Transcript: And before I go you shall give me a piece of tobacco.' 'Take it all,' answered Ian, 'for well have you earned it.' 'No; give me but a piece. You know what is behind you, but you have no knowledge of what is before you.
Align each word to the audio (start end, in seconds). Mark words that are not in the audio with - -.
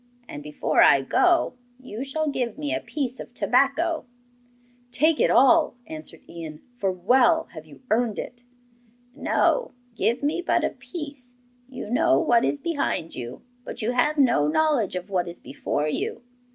And 0.27 0.41
before 0.41 0.81
I 0.81 1.03
go 1.03 1.53
you 1.79 2.03
shall 2.03 2.27
give 2.27 2.57
me 2.57 2.73
a 2.73 2.79
piece 2.79 3.19
of 3.19 3.35
tobacco.' 3.35 4.05
'Take 4.89 5.19
it 5.19 5.29
all,' 5.29 5.75
answered 5.85 6.21
Ian, 6.27 6.59
'for 6.75 6.91
well 6.91 7.43
have 7.53 7.67
you 7.67 7.81
earned 7.91 8.17
it.' 8.17 8.43
'No; 9.13 9.73
give 9.95 10.23
me 10.23 10.41
but 10.41 10.63
a 10.63 10.71
piece. 10.71 11.35
You 11.69 11.87
know 11.91 12.19
what 12.19 12.43
is 12.43 12.59
behind 12.59 13.13
you, 13.13 13.43
but 13.63 13.83
you 13.83 13.91
have 13.91 14.17
no 14.17 14.47
knowledge 14.47 14.95
of 14.95 15.11
what 15.11 15.27
is 15.27 15.37
before 15.37 15.87
you. 15.87 16.23